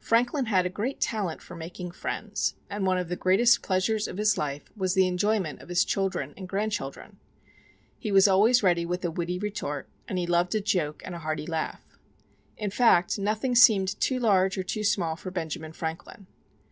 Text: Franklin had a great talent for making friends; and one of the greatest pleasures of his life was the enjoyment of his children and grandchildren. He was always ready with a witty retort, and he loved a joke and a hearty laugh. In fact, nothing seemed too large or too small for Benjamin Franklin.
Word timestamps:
Franklin 0.00 0.46
had 0.46 0.66
a 0.66 0.68
great 0.68 1.00
talent 1.00 1.40
for 1.40 1.54
making 1.54 1.92
friends; 1.92 2.56
and 2.68 2.84
one 2.84 2.98
of 2.98 3.08
the 3.08 3.14
greatest 3.14 3.62
pleasures 3.62 4.08
of 4.08 4.16
his 4.16 4.36
life 4.36 4.72
was 4.76 4.94
the 4.94 5.06
enjoyment 5.06 5.60
of 5.60 5.68
his 5.68 5.84
children 5.84 6.34
and 6.36 6.48
grandchildren. 6.48 7.20
He 7.96 8.10
was 8.10 8.26
always 8.26 8.64
ready 8.64 8.84
with 8.84 9.04
a 9.04 9.10
witty 9.12 9.38
retort, 9.38 9.88
and 10.08 10.18
he 10.18 10.26
loved 10.26 10.56
a 10.56 10.60
joke 10.60 11.00
and 11.04 11.14
a 11.14 11.20
hearty 11.20 11.46
laugh. 11.46 11.96
In 12.56 12.70
fact, 12.72 13.20
nothing 13.20 13.54
seemed 13.54 14.00
too 14.00 14.18
large 14.18 14.58
or 14.58 14.64
too 14.64 14.82
small 14.82 15.14
for 15.14 15.30
Benjamin 15.30 15.72
Franklin. 15.74 16.26